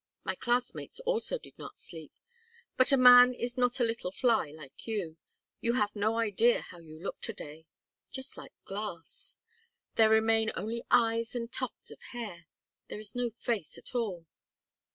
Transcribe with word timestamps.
My 0.23 0.33
classmates 0.33 0.99
also 1.01 1.37
did 1.37 1.59
not 1.59 1.77
sleep. 1.77 2.11
But 2.75 2.91
a 2.91 2.97
man 2.97 3.35
is 3.35 3.55
not 3.55 3.79
a 3.79 3.83
little 3.83 4.11
fly 4.11 4.49
like 4.49 4.87
you. 4.87 5.17
You 5.59 5.73
have 5.73 5.95
no 5.95 6.17
idea 6.17 6.61
how 6.61 6.79
you 6.79 6.97
look 6.99 7.21
to 7.21 7.33
day 7.33 7.67
just 8.09 8.35
like 8.35 8.51
glass. 8.65 9.37
There 9.97 10.09
remain 10.09 10.51
only 10.57 10.81
eyes 10.89 11.35
and 11.35 11.51
tufts 11.53 11.91
of 11.91 12.01
hair; 12.13 12.47
there 12.87 12.97
is 12.99 13.13
no 13.13 13.29
face 13.29 13.77
at 13.77 13.93
all." 13.93 14.25